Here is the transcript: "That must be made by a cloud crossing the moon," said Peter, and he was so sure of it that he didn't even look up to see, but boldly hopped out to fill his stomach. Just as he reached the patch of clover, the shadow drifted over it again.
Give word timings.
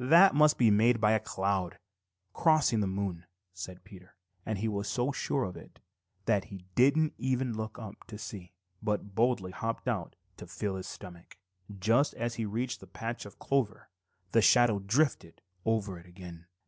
"That 0.00 0.34
must 0.34 0.58
be 0.58 0.68
made 0.68 1.00
by 1.00 1.12
a 1.12 1.20
cloud 1.20 1.78
crossing 2.32 2.80
the 2.80 2.88
moon," 2.88 3.24
said 3.54 3.84
Peter, 3.84 4.16
and 4.44 4.58
he 4.58 4.66
was 4.66 4.88
so 4.88 5.12
sure 5.12 5.44
of 5.44 5.56
it 5.56 5.78
that 6.24 6.46
he 6.46 6.64
didn't 6.74 7.14
even 7.18 7.56
look 7.56 7.78
up 7.78 8.02
to 8.08 8.18
see, 8.18 8.52
but 8.82 9.14
boldly 9.14 9.52
hopped 9.52 9.86
out 9.86 10.16
to 10.38 10.46
fill 10.48 10.74
his 10.74 10.88
stomach. 10.88 11.38
Just 11.78 12.14
as 12.14 12.34
he 12.34 12.44
reached 12.44 12.80
the 12.80 12.88
patch 12.88 13.24
of 13.26 13.38
clover, 13.38 13.88
the 14.32 14.42
shadow 14.42 14.80
drifted 14.80 15.40
over 15.64 16.00
it 16.00 16.06
again. 16.06 16.46